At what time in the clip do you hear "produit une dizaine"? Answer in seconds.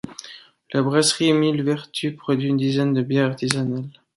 2.15-2.91